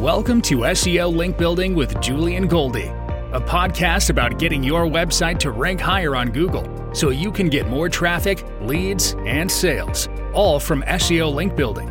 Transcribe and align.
Welcome 0.00 0.40
to 0.42 0.60
SEO 0.60 1.14
Link 1.14 1.36
Building 1.36 1.74
with 1.74 2.00
Julian 2.00 2.48
Goldie, 2.48 2.90
a 3.34 3.38
podcast 3.38 4.08
about 4.08 4.38
getting 4.38 4.64
your 4.64 4.86
website 4.86 5.38
to 5.40 5.50
rank 5.50 5.78
higher 5.78 6.16
on 6.16 6.30
Google 6.30 6.64
so 6.94 7.10
you 7.10 7.30
can 7.30 7.50
get 7.50 7.68
more 7.68 7.90
traffic, 7.90 8.42
leads, 8.62 9.14
and 9.26 9.52
sales, 9.52 10.08
all 10.32 10.58
from 10.58 10.80
SEO 10.84 11.30
Link 11.34 11.54
Building. 11.54 11.90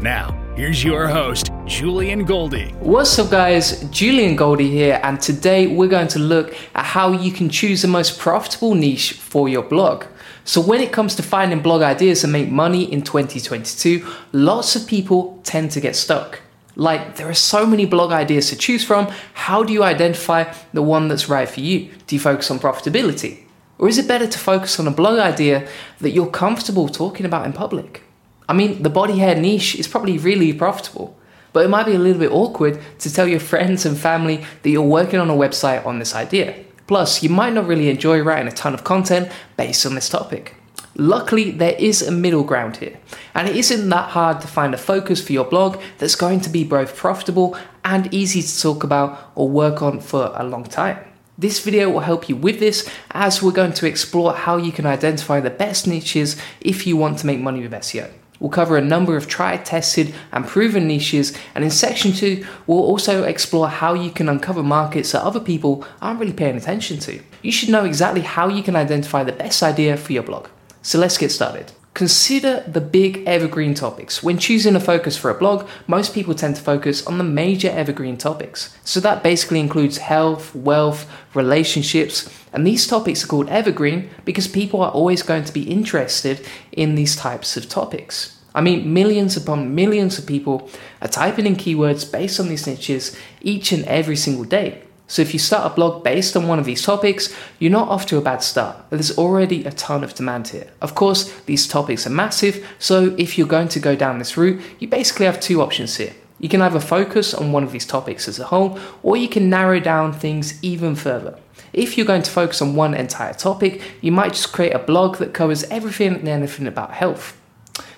Now, 0.00 0.40
here's 0.54 0.84
your 0.84 1.08
host, 1.08 1.50
Julian 1.64 2.24
Goldie. 2.24 2.68
What's 2.78 3.18
up, 3.18 3.28
guys? 3.28 3.82
Julian 3.90 4.36
Goldie 4.36 4.70
here, 4.70 5.00
and 5.02 5.20
today 5.20 5.66
we're 5.66 5.88
going 5.88 6.06
to 6.08 6.20
look 6.20 6.54
at 6.76 6.84
how 6.84 7.10
you 7.10 7.32
can 7.32 7.50
choose 7.50 7.82
the 7.82 7.88
most 7.88 8.20
profitable 8.20 8.76
niche 8.76 9.14
for 9.14 9.48
your 9.48 9.64
blog. 9.64 10.04
So, 10.44 10.60
when 10.60 10.80
it 10.80 10.92
comes 10.92 11.16
to 11.16 11.24
finding 11.24 11.60
blog 11.60 11.82
ideas 11.82 12.22
and 12.22 12.32
make 12.32 12.50
money 12.50 12.84
in 12.84 13.02
2022, 13.02 14.06
lots 14.30 14.76
of 14.76 14.86
people 14.86 15.40
tend 15.42 15.72
to 15.72 15.80
get 15.80 15.96
stuck. 15.96 16.42
Like, 16.78 17.16
there 17.16 17.28
are 17.28 17.34
so 17.34 17.66
many 17.66 17.86
blog 17.86 18.12
ideas 18.12 18.50
to 18.50 18.56
choose 18.56 18.84
from. 18.84 19.08
How 19.34 19.64
do 19.64 19.72
you 19.72 19.82
identify 19.82 20.54
the 20.72 20.80
one 20.80 21.08
that's 21.08 21.28
right 21.28 21.48
for 21.48 21.58
you? 21.58 21.90
Do 22.06 22.14
you 22.14 22.20
focus 22.20 22.52
on 22.52 22.60
profitability? 22.60 23.40
Or 23.78 23.88
is 23.88 23.98
it 23.98 24.06
better 24.06 24.28
to 24.28 24.38
focus 24.38 24.78
on 24.78 24.86
a 24.86 24.92
blog 24.92 25.18
idea 25.18 25.68
that 25.98 26.10
you're 26.10 26.30
comfortable 26.30 26.88
talking 26.88 27.26
about 27.26 27.46
in 27.46 27.52
public? 27.52 28.04
I 28.48 28.52
mean, 28.52 28.84
the 28.84 28.90
body 28.90 29.18
hair 29.18 29.34
niche 29.34 29.74
is 29.74 29.88
probably 29.88 30.18
really 30.18 30.52
profitable, 30.52 31.16
but 31.52 31.64
it 31.64 31.68
might 31.68 31.86
be 31.86 31.94
a 31.94 31.98
little 31.98 32.20
bit 32.20 32.30
awkward 32.30 32.80
to 33.00 33.12
tell 33.12 33.26
your 33.26 33.40
friends 33.52 33.84
and 33.84 33.98
family 33.98 34.44
that 34.62 34.70
you're 34.70 34.82
working 34.82 35.18
on 35.18 35.30
a 35.30 35.34
website 35.34 35.84
on 35.84 35.98
this 35.98 36.14
idea. 36.14 36.54
Plus, 36.86 37.24
you 37.24 37.28
might 37.28 37.54
not 37.54 37.66
really 37.66 37.90
enjoy 37.90 38.20
writing 38.20 38.46
a 38.46 38.52
ton 38.52 38.72
of 38.72 38.84
content 38.84 39.32
based 39.56 39.84
on 39.84 39.96
this 39.96 40.08
topic. 40.08 40.54
Luckily, 41.00 41.52
there 41.52 41.76
is 41.78 42.02
a 42.02 42.10
middle 42.10 42.42
ground 42.42 42.78
here, 42.78 42.98
and 43.32 43.48
it 43.48 43.54
isn't 43.54 43.88
that 43.88 44.10
hard 44.10 44.40
to 44.40 44.48
find 44.48 44.74
a 44.74 44.76
focus 44.76 45.24
for 45.24 45.32
your 45.32 45.44
blog 45.44 45.80
that's 45.98 46.16
going 46.16 46.40
to 46.40 46.50
be 46.50 46.64
both 46.64 46.96
profitable 46.96 47.56
and 47.84 48.12
easy 48.12 48.42
to 48.42 48.60
talk 48.60 48.82
about 48.82 49.30
or 49.36 49.48
work 49.48 49.80
on 49.80 50.00
for 50.00 50.32
a 50.34 50.42
long 50.42 50.64
time. 50.64 50.98
This 51.38 51.62
video 51.62 51.88
will 51.88 52.00
help 52.00 52.28
you 52.28 52.34
with 52.34 52.58
this 52.58 52.90
as 53.12 53.40
we're 53.40 53.52
going 53.52 53.74
to 53.74 53.86
explore 53.86 54.32
how 54.32 54.56
you 54.56 54.72
can 54.72 54.86
identify 54.86 55.38
the 55.38 55.50
best 55.50 55.86
niches 55.86 56.36
if 56.60 56.84
you 56.84 56.96
want 56.96 57.20
to 57.20 57.26
make 57.26 57.38
money 57.38 57.62
with 57.62 57.70
SEO. 57.70 58.10
We'll 58.40 58.50
cover 58.50 58.76
a 58.76 58.80
number 58.80 59.16
of 59.16 59.28
tried, 59.28 59.64
tested, 59.64 60.12
and 60.32 60.48
proven 60.48 60.88
niches, 60.88 61.32
and 61.54 61.62
in 61.62 61.70
section 61.70 62.10
two, 62.12 62.44
we'll 62.66 62.80
also 62.80 63.22
explore 63.22 63.68
how 63.68 63.94
you 63.94 64.10
can 64.10 64.28
uncover 64.28 64.64
markets 64.64 65.12
that 65.12 65.22
other 65.22 65.38
people 65.38 65.86
aren't 66.02 66.18
really 66.18 66.32
paying 66.32 66.56
attention 66.56 66.98
to. 67.00 67.22
You 67.40 67.52
should 67.52 67.68
know 67.68 67.84
exactly 67.84 68.22
how 68.22 68.48
you 68.48 68.64
can 68.64 68.74
identify 68.74 69.22
the 69.22 69.30
best 69.30 69.62
idea 69.62 69.96
for 69.96 70.12
your 70.12 70.24
blog. 70.24 70.48
So 70.88 70.98
let's 70.98 71.18
get 71.18 71.30
started. 71.30 71.72
Consider 71.92 72.64
the 72.66 72.80
big 72.80 73.22
evergreen 73.26 73.74
topics. 73.74 74.22
When 74.22 74.38
choosing 74.38 74.74
a 74.74 74.80
focus 74.80 75.18
for 75.18 75.30
a 75.30 75.34
blog, 75.34 75.68
most 75.86 76.14
people 76.14 76.34
tend 76.34 76.56
to 76.56 76.62
focus 76.62 77.06
on 77.06 77.18
the 77.18 77.24
major 77.24 77.68
evergreen 77.68 78.16
topics. 78.16 78.74
So 78.84 78.98
that 79.00 79.22
basically 79.22 79.60
includes 79.60 79.98
health, 79.98 80.54
wealth, 80.54 81.06
relationships, 81.34 82.34
and 82.54 82.66
these 82.66 82.86
topics 82.86 83.22
are 83.22 83.26
called 83.26 83.50
evergreen 83.50 84.08
because 84.24 84.48
people 84.48 84.80
are 84.80 84.90
always 84.90 85.22
going 85.22 85.44
to 85.44 85.52
be 85.52 85.70
interested 85.70 86.40
in 86.72 86.94
these 86.94 87.16
types 87.16 87.58
of 87.58 87.68
topics. 87.68 88.38
I 88.54 88.62
mean, 88.62 88.94
millions 88.94 89.36
upon 89.36 89.74
millions 89.74 90.18
of 90.18 90.26
people 90.26 90.70
are 91.02 91.08
typing 91.08 91.46
in 91.46 91.56
keywords 91.56 92.10
based 92.10 92.40
on 92.40 92.48
these 92.48 92.66
niches 92.66 93.14
each 93.42 93.72
and 93.72 93.84
every 93.84 94.16
single 94.16 94.44
day. 94.44 94.84
So 95.08 95.22
if 95.22 95.32
you 95.32 95.38
start 95.38 95.72
a 95.72 95.74
blog 95.74 96.04
based 96.04 96.36
on 96.36 96.46
one 96.46 96.58
of 96.58 96.66
these 96.66 96.82
topics, 96.82 97.34
you're 97.58 97.72
not 97.72 97.88
off 97.88 98.04
to 98.06 98.18
a 98.18 98.20
bad 98.20 98.42
start. 98.42 98.76
There's 98.90 99.16
already 99.16 99.64
a 99.64 99.72
ton 99.72 100.04
of 100.04 100.14
demand 100.14 100.48
here. 100.48 100.70
Of 100.82 100.94
course, 100.94 101.32
these 101.46 101.66
topics 101.66 102.06
are 102.06 102.10
massive, 102.10 102.64
so 102.78 103.14
if 103.16 103.38
you're 103.38 103.46
going 103.46 103.68
to 103.68 103.80
go 103.80 103.96
down 103.96 104.18
this 104.18 104.36
route, 104.36 104.60
you 104.78 104.86
basically 104.86 105.24
have 105.24 105.40
two 105.40 105.62
options 105.62 105.96
here. 105.96 106.12
You 106.38 106.50
can 106.50 106.60
either 106.60 106.78
focus 106.78 107.32
on 107.32 107.52
one 107.52 107.64
of 107.64 107.72
these 107.72 107.86
topics 107.86 108.28
as 108.28 108.38
a 108.38 108.44
whole, 108.44 108.78
or 109.02 109.16
you 109.16 109.28
can 109.28 109.48
narrow 109.48 109.80
down 109.80 110.12
things 110.12 110.62
even 110.62 110.94
further. 110.94 111.38
If 111.72 111.96
you're 111.96 112.06
going 112.06 112.22
to 112.22 112.30
focus 112.30 112.60
on 112.60 112.76
one 112.76 112.92
entire 112.92 113.32
topic, 113.32 113.80
you 114.02 114.12
might 114.12 114.34
just 114.34 114.52
create 114.52 114.74
a 114.74 114.78
blog 114.78 115.16
that 115.16 115.32
covers 115.32 115.64
everything 115.64 116.16
and 116.16 116.28
anything 116.28 116.66
about 116.66 116.92
health. 116.92 117.40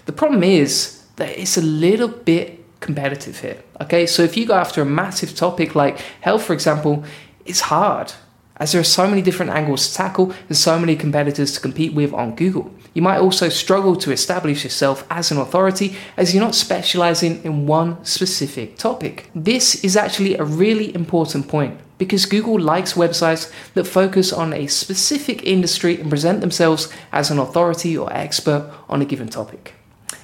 The 0.07 0.13
problem 0.13 0.45
is 0.45 1.05
that 1.17 1.37
it's 1.37 1.57
a 1.57 1.63
little 1.63 2.09
bit 2.09 2.60
competitive 2.81 3.41
here. 3.41 3.63
Okay, 3.81 4.07
so 4.07 4.23
if 4.23 4.37
you 4.37 4.47
go 4.47 4.55
after 4.55 4.83
a 4.83 4.87
massive 4.87 5.35
topic 5.35 5.75
like 5.75 5.99
health, 6.21 6.43
for 6.45 6.53
example, 6.53 7.05
it's 7.45 7.61
hard 7.61 8.13
as 8.57 8.73
there 8.73 8.81
are 8.81 8.85
so 8.85 9.09
many 9.09 9.23
different 9.23 9.51
angles 9.53 9.89
to 9.89 9.95
tackle 9.95 10.35
and 10.49 10.57
so 10.57 10.79
many 10.79 10.95
competitors 10.95 11.53
to 11.53 11.61
compete 11.61 11.95
with 11.95 12.13
on 12.13 12.35
Google. 12.35 12.71
You 12.93 13.03
might 13.03 13.19
also 13.19 13.49
struggle 13.49 13.97
to 13.97 14.13
establish 14.13 14.65
yourself 14.65 15.07
as 15.11 15.31
an 15.31 15.39
authority 15.39 15.97
as 16.17 16.35
you're 16.35 16.45
not 16.45 16.55
specializing 16.55 17.43
in 17.43 17.67
one 17.67 18.05
specific 18.05 18.77
topic. 18.77 19.31
This 19.35 19.83
is 19.83 19.97
actually 19.97 20.37
a 20.37 20.45
really 20.45 20.95
important 20.95 21.49
point 21.49 21.81
because 21.97 22.27
Google 22.27 22.59
likes 22.59 22.95
websites 22.95 23.53
that 23.75 23.87
focus 23.87 24.33
on 24.33 24.53
a 24.53 24.67
specific 24.67 25.45
industry 25.45 26.01
and 26.01 26.11
present 26.11 26.41
themselves 26.41 26.93
as 27.13 27.31
an 27.31 27.39
authority 27.39 27.97
or 27.97 28.13
expert 28.13 28.71
on 28.89 29.01
a 29.01 29.05
given 29.05 29.29
topic. 29.29 29.75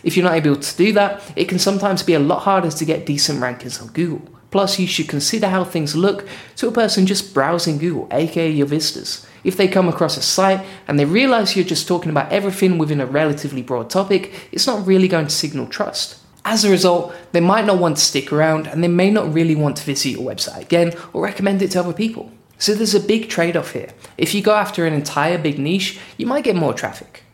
If 0.06 0.17
you're 0.17 0.22
not 0.22 0.37
able 0.37 0.55
to 0.55 0.77
do 0.77 0.93
that, 0.93 1.21
it 1.34 1.47
can 1.47 1.59
sometimes 1.59 2.05
be 2.05 2.15
a 2.15 2.21
lot 2.21 2.43
harder 2.43 2.71
to 2.71 2.84
get 2.84 3.06
decent 3.06 3.41
rankings 3.41 3.83
on 3.83 3.89
Google. 3.89 4.22
Plus, 4.53 4.78
you 4.78 4.87
should 4.87 5.09
consider 5.09 5.49
how 5.49 5.65
things 5.65 5.97
look 5.97 6.28
to 6.55 6.69
a 6.69 6.72
person 6.72 7.06
just 7.06 7.34
browsing 7.34 7.77
Google, 7.77 8.06
aka 8.12 8.49
your 8.49 8.69
visitors. 8.69 9.27
If 9.43 9.56
they 9.56 9.66
come 9.66 9.89
across 9.89 10.16
a 10.16 10.22
site 10.22 10.65
and 10.87 10.97
they 10.97 11.05
realize 11.05 11.56
you're 11.56 11.65
just 11.65 11.89
talking 11.89 12.11
about 12.11 12.31
everything 12.31 12.78
within 12.78 13.00
a 13.00 13.06
relatively 13.06 13.62
broad 13.62 13.91
topic, 13.91 14.49
it's 14.53 14.69
not 14.69 14.87
really 14.87 15.09
going 15.09 15.27
to 15.27 15.34
signal 15.34 15.66
trust. 15.66 16.21
As 16.45 16.65
a 16.65 16.71
result, 16.71 17.12
they 17.33 17.41
might 17.41 17.66
not 17.66 17.81
want 17.81 17.97
to 17.97 18.03
stick 18.05 18.33
around 18.33 18.69
and 18.69 18.84
they 18.84 18.89
may 18.89 19.11
not 19.11 19.34
really 19.34 19.56
want 19.56 19.77
to 19.78 19.83
visit 19.83 20.11
your 20.11 20.22
website 20.33 20.62
again 20.62 20.93
or 21.15 21.25
recommend 21.25 21.62
it 21.62 21.72
to 21.72 21.81
other 21.81 21.93
people. 21.93 22.31
So 22.59 22.75
there's 22.75 22.95
a 22.95 23.00
big 23.00 23.28
trade 23.28 23.56
off 23.56 23.72
here. 23.72 23.91
If 24.16 24.37
you 24.37 24.41
go 24.41 24.55
after 24.55 24.87
an 24.87 24.95
entire 24.95 25.37
big 25.37 25.59
niche, 25.59 25.99
you 26.16 26.27
might 26.27 26.45
get 26.45 26.55
more 26.55 26.72
traffic 26.72 27.25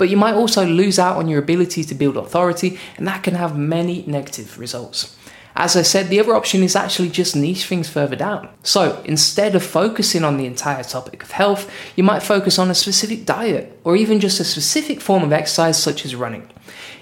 but 0.00 0.08
you 0.08 0.16
might 0.16 0.34
also 0.34 0.64
lose 0.64 0.98
out 0.98 1.18
on 1.18 1.28
your 1.28 1.38
ability 1.38 1.84
to 1.84 1.94
build 1.94 2.16
authority, 2.16 2.78
and 2.96 3.06
that 3.06 3.22
can 3.22 3.34
have 3.34 3.58
many 3.58 4.02
negative 4.06 4.58
results. 4.58 5.14
As 5.54 5.76
I 5.76 5.82
said, 5.82 6.08
the 6.08 6.18
other 6.20 6.34
option 6.34 6.62
is 6.62 6.74
actually 6.74 7.10
just 7.10 7.36
niche 7.36 7.66
things 7.66 7.86
further 7.86 8.16
down. 8.16 8.48
So 8.62 9.02
instead 9.04 9.54
of 9.54 9.62
focusing 9.62 10.24
on 10.24 10.38
the 10.38 10.46
entire 10.46 10.84
topic 10.84 11.22
of 11.22 11.32
health, 11.32 11.70
you 11.96 12.02
might 12.02 12.22
focus 12.22 12.58
on 12.58 12.70
a 12.70 12.74
specific 12.74 13.26
diet 13.26 13.78
or 13.84 13.94
even 13.94 14.20
just 14.20 14.40
a 14.40 14.44
specific 14.44 15.02
form 15.02 15.22
of 15.22 15.34
exercise 15.34 15.82
such 15.82 16.06
as 16.06 16.16
running. 16.16 16.48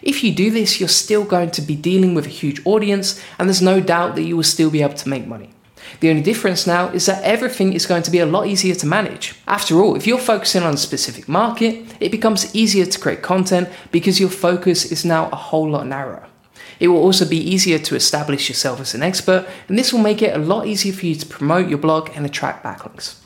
If 0.02 0.24
you 0.24 0.34
do 0.34 0.50
this, 0.50 0.80
you're 0.80 0.88
still 0.88 1.24
going 1.24 1.52
to 1.52 1.62
be 1.62 1.76
dealing 1.76 2.16
with 2.16 2.26
a 2.26 2.40
huge 2.40 2.60
audience, 2.66 3.22
and 3.38 3.48
there's 3.48 3.62
no 3.62 3.80
doubt 3.80 4.16
that 4.16 4.22
you 4.24 4.34
will 4.34 4.42
still 4.42 4.70
be 4.70 4.82
able 4.82 4.94
to 4.94 5.08
make 5.08 5.28
money. 5.28 5.50
The 6.00 6.10
only 6.10 6.22
difference 6.22 6.66
now 6.66 6.88
is 6.88 7.06
that 7.06 7.22
everything 7.24 7.72
is 7.72 7.86
going 7.86 8.02
to 8.04 8.10
be 8.10 8.18
a 8.18 8.26
lot 8.26 8.46
easier 8.46 8.74
to 8.76 8.86
manage. 8.86 9.34
After 9.46 9.80
all, 9.80 9.96
if 9.96 10.06
you're 10.06 10.18
focusing 10.18 10.62
on 10.62 10.74
a 10.74 10.78
specific 10.78 11.28
market, 11.28 11.84
it 12.00 12.10
becomes 12.10 12.54
easier 12.54 12.86
to 12.86 13.00
create 13.00 13.22
content 13.22 13.68
because 13.90 14.20
your 14.20 14.30
focus 14.30 14.90
is 14.92 15.04
now 15.04 15.28
a 15.30 15.36
whole 15.36 15.68
lot 15.68 15.86
narrower. 15.86 16.26
It 16.80 16.88
will 16.88 17.02
also 17.02 17.28
be 17.28 17.38
easier 17.38 17.78
to 17.78 17.96
establish 17.96 18.48
yourself 18.48 18.80
as 18.80 18.94
an 18.94 19.02
expert, 19.02 19.48
and 19.68 19.78
this 19.78 19.92
will 19.92 20.00
make 20.00 20.22
it 20.22 20.34
a 20.34 20.38
lot 20.38 20.66
easier 20.66 20.92
for 20.92 21.06
you 21.06 21.14
to 21.16 21.26
promote 21.26 21.68
your 21.68 21.78
blog 21.78 22.10
and 22.14 22.24
attract 22.24 22.64
backlinks. 22.64 23.16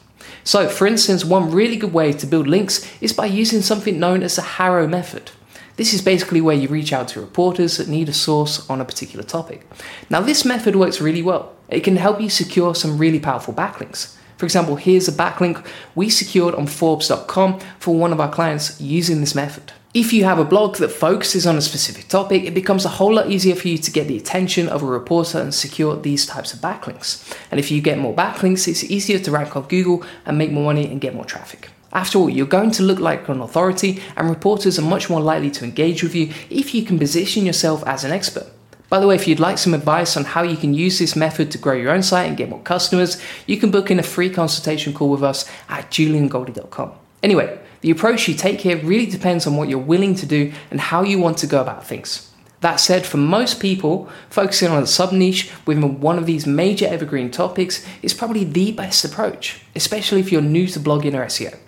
So, 0.45 0.69
for 0.69 0.87
instance, 0.87 1.25
one 1.25 1.51
really 1.51 1.77
good 1.77 1.93
way 1.93 2.13
to 2.13 2.27
build 2.27 2.47
links 2.47 2.87
is 3.01 3.13
by 3.13 3.27
using 3.27 3.63
something 3.63 4.01
known 4.01 4.23
as 4.23 4.37
the 4.37 4.43
HARO 4.43 4.89
method. 4.89 5.31
This 5.83 5.95
is 5.95 6.01
basically 6.01 6.41
where 6.41 6.55
you 6.55 6.69
reach 6.69 6.93
out 6.93 7.09
to 7.09 7.21
reporters 7.21 7.77
that 7.77 7.89
need 7.89 8.09
a 8.09 8.13
source 8.13 8.71
on 8.71 8.81
a 8.81 8.85
particular 8.85 9.25
topic. 9.25 9.67
Now, 10.09 10.21
this 10.21 10.45
method 10.45 10.77
works 10.77 11.01
really 11.01 11.23
well. 11.23 11.57
It 11.69 11.81
can 11.81 11.97
help 11.97 12.21
you 12.21 12.31
secure 12.31 12.77
some 12.77 12.99
really 12.99 13.19
powerful 13.19 13.53
backlinks. 13.53 14.15
For 14.37 14.47
example, 14.47 14.77
here's 14.77 15.09
a 15.09 15.13
backlink 15.13 15.67
we 15.97 16.09
secured 16.09 16.55
on 16.55 16.69
Forbes.com 16.69 17.59
for 17.81 17.97
one 17.97 18.13
of 18.13 18.21
our 18.21 18.31
clients 18.31 18.81
using 18.81 19.19
this 19.19 19.35
method. 19.35 19.73
If 19.93 20.13
you 20.13 20.23
have 20.23 20.39
a 20.39 20.45
blog 20.45 20.77
that 20.77 20.93
focuses 20.93 21.49
on 21.49 21.57
a 21.57 21.61
specific 21.61 22.07
topic, 22.07 22.45
it 22.45 22.55
becomes 22.55 22.85
a 22.85 22.97
whole 23.01 23.15
lot 23.15 23.29
easier 23.29 23.57
for 23.57 23.67
you 23.67 23.79
to 23.79 23.91
get 23.91 24.07
the 24.07 24.17
attention 24.17 24.69
of 24.69 24.85
a 24.85 24.87
reporter 24.87 25.41
and 25.41 25.53
secure 25.53 26.01
these 26.01 26.27
types 26.27 26.55
of 26.55 26.61
backlinks. 26.61 27.37
And 27.51 27.59
if 27.59 27.73
you 27.73 27.81
get 27.81 27.99
more 27.99 28.15
backlinks, 28.15 28.69
it's 28.69 28.85
easier 28.85 29.19
to 29.19 29.33
rank 29.33 29.57
on 29.57 29.65
Google 29.65 30.05
and 30.27 30.39
make 30.39 30.53
more 30.53 30.67
money 30.67 30.87
and 30.87 31.01
get 31.01 31.13
more 31.13 31.25
traffic. 31.25 31.71
After 31.93 32.19
all, 32.19 32.31
you're 32.31 32.47
going 32.47 32.71
to 32.73 32.83
look 32.83 32.99
like 32.99 33.29
an 33.29 33.41
authority, 33.41 34.03
and 34.17 34.31
reporters 34.31 34.79
are 34.79 34.83
much 34.83 35.11
more 35.11 35.21
likely 35.21 35.51
to 35.51 35.65
engage 35.65 36.03
with 36.03 36.15
you 36.15 36.33
if 36.49 36.75
you 36.75 36.85
can 36.85 36.99
position 36.99 37.45
yourself 37.45 37.85
as 37.87 38.03
an 38.03 38.13
expert. 38.13 38.47
By 38.89 38.99
the 38.99 39.07
way, 39.07 39.15
if 39.15 39.29
you'd 39.29 39.41
like 39.41 39.59
some 39.59 39.75
advice 39.75 40.17
on 40.17 40.25
how 40.25 40.43
you 40.43 40.57
can 40.57 40.75
use 40.75 40.99
this 40.99 41.17
method 41.17 41.51
to 41.51 41.59
grow 41.59 41.75
your 41.75 41.93
own 41.93 42.03
site 42.03 42.29
and 42.29 42.37
get 42.37 42.49
more 42.49 42.61
customers, 42.61 43.23
you 43.47 43.59
can 43.59 43.71
book 43.71 43.91
in 43.91 43.99
a 43.99 44.03
free 44.03 44.31
consultation 44.31 44.93
call 44.93 45.11
with 45.11 45.23
us 45.23 45.49
at 45.69 45.91
juliangoldie.com. 45.91 46.93
Anyway, 47.23 47.59
the 47.83 47.91
approach 47.91 48.29
you 48.29 48.35
take 48.35 48.61
here 48.61 48.77
really 48.79 49.07
depends 49.07 49.47
on 49.47 49.57
what 49.57 49.69
you're 49.69 49.79
willing 49.79 50.15
to 50.17 50.27
do 50.27 50.53
and 50.71 50.81
how 50.81 51.03
you 51.03 51.19
want 51.19 51.39
to 51.39 51.47
go 51.47 51.61
about 51.61 51.87
things. 51.87 52.31
That 52.61 52.77
said, 52.77 53.05
for 53.05 53.17
most 53.17 53.61
people, 53.61 54.09
focusing 54.31 54.71
on 54.71 54.83
a 54.83 54.87
sub 54.87 55.13
niche 55.13 55.51
within 55.67 56.01
one 56.01 56.17
of 56.17 56.27
these 56.27 56.47
major 56.47 56.87
evergreen 56.87 57.31
topics 57.31 57.85
is 58.03 58.15
probably 58.15 58.45
the 58.45 58.73
best 58.73 59.05
approach, 59.05 59.63
especially 59.75 60.21
if 60.21 60.31
you're 60.31 60.43
new 60.43 60.67
to 60.69 60.79
blogging 60.79 61.15
or 61.15 61.25
SEO. 61.25 61.59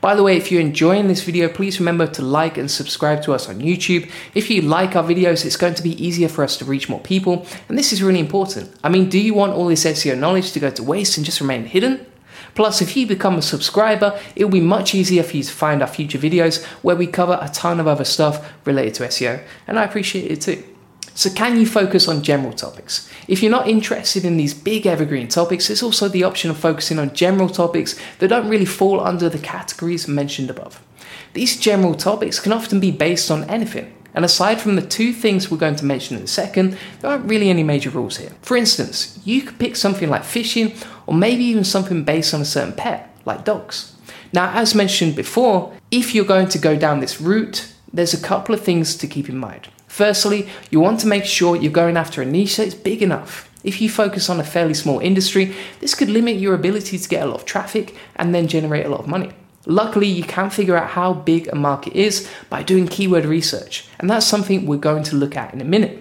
By 0.00 0.14
the 0.14 0.22
way, 0.22 0.38
if 0.38 0.50
you're 0.50 0.62
enjoying 0.62 1.08
this 1.08 1.22
video, 1.22 1.48
please 1.48 1.78
remember 1.78 2.06
to 2.06 2.22
like 2.22 2.56
and 2.56 2.70
subscribe 2.70 3.22
to 3.24 3.34
us 3.34 3.50
on 3.50 3.60
YouTube. 3.60 4.10
If 4.34 4.48
you 4.48 4.62
like 4.62 4.96
our 4.96 5.04
videos, 5.04 5.44
it's 5.44 5.58
going 5.58 5.74
to 5.74 5.82
be 5.82 6.02
easier 6.02 6.28
for 6.28 6.42
us 6.42 6.56
to 6.56 6.64
reach 6.64 6.88
more 6.88 7.00
people, 7.00 7.46
and 7.68 7.76
this 7.76 7.92
is 7.92 8.02
really 8.02 8.20
important. 8.20 8.74
I 8.82 8.88
mean, 8.88 9.10
do 9.10 9.18
you 9.18 9.34
want 9.34 9.52
all 9.52 9.66
this 9.66 9.84
SEO 9.84 10.18
knowledge 10.18 10.52
to 10.52 10.60
go 10.60 10.70
to 10.70 10.82
waste 10.82 11.18
and 11.18 11.26
just 11.26 11.40
remain 11.42 11.66
hidden? 11.66 12.06
Plus, 12.54 12.80
if 12.80 12.96
you 12.96 13.06
become 13.06 13.36
a 13.36 13.42
subscriber, 13.42 14.18
it 14.34 14.44
will 14.44 14.52
be 14.52 14.60
much 14.60 14.94
easier 14.94 15.22
for 15.22 15.36
you 15.36 15.42
to 15.42 15.52
find 15.52 15.82
our 15.82 15.88
future 15.88 16.18
videos 16.18 16.64
where 16.82 16.96
we 16.96 17.06
cover 17.06 17.38
a 17.40 17.48
ton 17.50 17.78
of 17.78 17.86
other 17.86 18.04
stuff 18.04 18.52
related 18.64 18.94
to 18.94 19.02
SEO, 19.04 19.44
and 19.66 19.78
I 19.78 19.84
appreciate 19.84 20.30
it 20.30 20.40
too. 20.40 20.69
So, 21.14 21.28
can 21.28 21.58
you 21.58 21.66
focus 21.66 22.08
on 22.08 22.22
general 22.22 22.52
topics? 22.52 23.10
If 23.28 23.42
you're 23.42 23.50
not 23.50 23.68
interested 23.68 24.24
in 24.24 24.36
these 24.36 24.54
big 24.54 24.86
evergreen 24.86 25.28
topics, 25.28 25.68
there's 25.68 25.82
also 25.82 26.08
the 26.08 26.24
option 26.24 26.50
of 26.50 26.56
focusing 26.56 26.98
on 26.98 27.14
general 27.14 27.48
topics 27.48 27.94
that 28.18 28.28
don't 28.28 28.48
really 28.48 28.64
fall 28.64 29.00
under 29.00 29.28
the 29.28 29.38
categories 29.38 30.08
mentioned 30.08 30.50
above. 30.50 30.82
These 31.32 31.60
general 31.60 31.94
topics 31.94 32.40
can 32.40 32.52
often 32.52 32.80
be 32.80 32.90
based 32.90 33.30
on 33.30 33.44
anything, 33.44 33.92
and 34.14 34.24
aside 34.24 34.60
from 34.60 34.76
the 34.76 34.82
two 34.82 35.12
things 35.12 35.50
we're 35.50 35.58
going 35.58 35.76
to 35.76 35.84
mention 35.84 36.16
in 36.16 36.22
a 36.22 36.26
second, 36.26 36.76
there 37.00 37.10
aren't 37.10 37.28
really 37.28 37.50
any 37.50 37.62
major 37.62 37.90
rules 37.90 38.16
here. 38.16 38.32
For 38.42 38.56
instance, 38.56 39.20
you 39.24 39.42
could 39.42 39.58
pick 39.58 39.76
something 39.76 40.08
like 40.08 40.24
fishing, 40.24 40.72
or 41.06 41.14
maybe 41.14 41.44
even 41.44 41.64
something 41.64 42.02
based 42.02 42.34
on 42.34 42.40
a 42.40 42.44
certain 42.46 42.72
pet, 42.72 43.14
like 43.24 43.44
dogs. 43.44 43.94
Now, 44.32 44.52
as 44.54 44.74
mentioned 44.74 45.16
before, 45.16 45.72
if 45.90 46.14
you're 46.14 46.24
going 46.24 46.48
to 46.48 46.58
go 46.58 46.76
down 46.76 47.00
this 47.00 47.20
route, 47.20 47.72
there's 47.92 48.14
a 48.14 48.20
couple 48.22 48.54
of 48.54 48.62
things 48.62 48.96
to 48.96 49.06
keep 49.06 49.28
in 49.28 49.36
mind. 49.36 49.68
Firstly, 49.90 50.48
you 50.70 50.78
want 50.78 51.00
to 51.00 51.08
make 51.08 51.24
sure 51.24 51.56
you're 51.56 51.72
going 51.72 51.96
after 51.96 52.22
a 52.22 52.24
niche 52.24 52.58
that 52.58 52.68
is 52.68 52.76
big 52.76 53.02
enough. 53.02 53.50
If 53.64 53.82
you 53.82 53.90
focus 53.90 54.30
on 54.30 54.38
a 54.38 54.44
fairly 54.44 54.72
small 54.72 55.00
industry, 55.00 55.52
this 55.80 55.96
could 55.96 56.08
limit 56.08 56.36
your 56.36 56.54
ability 56.54 56.96
to 56.96 57.08
get 57.08 57.24
a 57.24 57.26
lot 57.26 57.40
of 57.40 57.44
traffic 57.44 57.96
and 58.14 58.32
then 58.32 58.46
generate 58.46 58.86
a 58.86 58.88
lot 58.88 59.00
of 59.00 59.08
money. 59.08 59.32
Luckily, 59.66 60.06
you 60.06 60.22
can 60.22 60.48
figure 60.48 60.76
out 60.76 60.90
how 60.90 61.12
big 61.12 61.48
a 61.48 61.56
market 61.56 61.94
is 61.94 62.30
by 62.48 62.62
doing 62.62 62.86
keyword 62.86 63.24
research, 63.24 63.88
and 63.98 64.08
that's 64.08 64.24
something 64.24 64.64
we're 64.64 64.76
going 64.76 65.02
to 65.02 65.16
look 65.16 65.36
at 65.36 65.52
in 65.52 65.60
a 65.60 65.64
minute. 65.64 65.98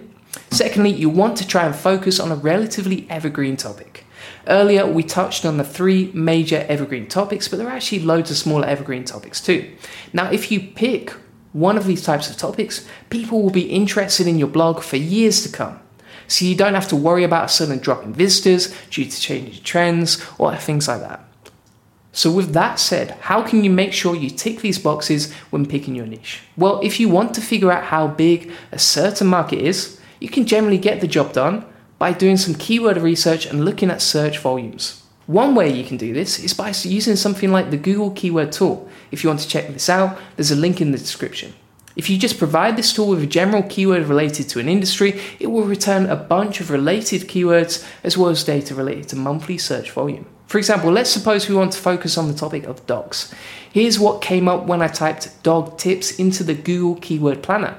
Secondly, 0.52 0.92
you 0.92 1.10
want 1.10 1.36
to 1.38 1.48
try 1.48 1.66
and 1.66 1.76
focus 1.76 2.20
on 2.20 2.32
a 2.32 2.36
relatively 2.36 3.08
evergreen 3.10 3.58
topic. 3.58 4.06
Earlier, 4.48 4.86
we 4.86 5.02
touched 5.02 5.46
on 5.46 5.58
the 5.58 5.64
three 5.64 6.12
major 6.14 6.64
evergreen 6.70 7.08
topics, 7.08 7.48
but 7.48 7.58
there 7.58 7.68
are 7.68 7.76
actually 7.76 8.02
loads 8.02 8.30
of 8.30 8.38
smaller 8.38 8.68
evergreen 8.68 9.04
topics 9.04 9.42
too. 9.42 9.76
Now, 10.14 10.32
if 10.32 10.52
you 10.52 10.60
pick 10.60 11.16
one 11.54 11.78
of 11.78 11.86
these 11.86 12.04
types 12.04 12.30
of 12.30 12.38
topics, 12.38 12.88
people 13.10 13.42
will 13.42 13.50
be 13.50 13.72
interested 13.72 14.28
in 14.28 14.38
your 14.38 14.48
blog 14.48 14.82
for 14.82 14.98
years 14.98 15.44
to 15.44 15.50
come. 15.50 15.80
So 16.28 16.46
you 16.46 16.56
don't 16.56 16.76
have 16.76 16.88
to 16.90 16.96
worry 16.96 17.24
about 17.24 17.46
a 17.46 17.50
sudden 17.50 17.80
drop 17.80 18.04
in 18.04 18.14
visitors 18.14 18.74
due 18.92 19.06
to 19.06 19.22
changing 19.22 19.64
trends 19.64 20.24
or 20.38 20.56
things 20.56 20.88
like 20.88 21.02
that. 21.02 21.26
So, 22.12 22.32
with 22.32 22.54
that 22.54 22.80
said, 22.80 23.12
how 23.22 23.44
can 23.44 23.64
you 23.64 23.70
make 23.70 23.94
sure 23.94 24.16
you 24.16 24.30
tick 24.30 24.62
these 24.62 24.80
boxes 24.80 25.32
when 25.52 25.66
picking 25.66 25.96
your 25.96 26.08
niche? 26.08 26.42
Well, 26.58 26.80
if 26.84 27.00
you 27.00 27.08
want 27.08 27.34
to 27.36 27.42
figure 27.42 27.72
out 27.72 27.86
how 27.86 28.08
big 28.08 28.52
a 28.72 28.80
certain 28.80 29.28
market 29.28 29.60
is, 29.60 30.00
you 30.20 30.28
can 30.28 30.46
generally 30.46 30.80
get 30.80 31.02
the 31.02 31.08
job 31.08 31.34
done 31.34 31.66
by 32.00 32.14
doing 32.14 32.38
some 32.38 32.56
keyword 32.56 32.98
research 32.98 33.46
and 33.46 33.64
looking 33.64 33.92
at 33.92 34.02
search 34.02 34.40
volumes. 34.40 35.04
One 35.30 35.54
way 35.54 35.72
you 35.72 35.84
can 35.84 35.98
do 35.98 36.12
this 36.12 36.40
is 36.40 36.56
by 36.56 36.74
using 36.82 37.16
something 37.16 37.52
like 37.52 37.70
the 37.70 37.78
Google 37.78 38.10
Keyword 38.10 38.52
Tool. 38.52 38.90
If 39.12 39.24
you 39.24 39.30
want 39.30 39.42
to 39.42 39.48
check 39.48 39.68
this 39.68 39.88
out, 39.88 40.18
there's 40.36 40.50
a 40.50 40.56
link 40.56 40.82
in 40.82 40.92
the 40.92 40.98
description. 40.98 41.54
If 41.96 42.10
you 42.10 42.18
just 42.18 42.40
provide 42.40 42.76
this 42.76 42.92
tool 42.92 43.10
with 43.10 43.22
a 43.22 43.28
general 43.28 43.62
keyword 43.62 44.08
related 44.08 44.50
to 44.50 44.60
an 44.60 44.68
industry, 44.68 45.22
it 45.40 45.46
will 45.46 45.66
return 45.66 46.08
a 46.08 46.16
bunch 46.16 46.62
of 46.62 46.72
related 46.72 47.28
keywords 47.28 47.88
as 48.04 48.18
well 48.18 48.32
as 48.32 48.44
data 48.44 48.74
related 48.74 49.10
to 49.10 49.18
monthly 49.18 49.60
search 49.60 49.92
volume. 49.92 50.26
For 50.48 50.58
example, 50.58 50.92
let's 50.92 51.12
suppose 51.12 51.48
we 51.48 51.54
want 51.54 51.74
to 51.74 51.80
focus 51.80 52.18
on 52.18 52.28
the 52.28 52.34
topic 52.34 52.64
of 52.64 52.88
dogs. 52.88 53.32
Here's 53.72 54.00
what 54.00 54.24
came 54.24 54.48
up 54.48 54.66
when 54.66 54.82
I 54.82 54.88
typed 54.88 55.44
dog 55.44 55.78
tips 55.78 56.10
into 56.18 56.44
the 56.44 56.56
Google 56.56 56.96
Keyword 56.96 57.44
Planner. 57.44 57.78